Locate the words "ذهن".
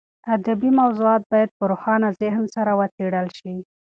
2.21-2.43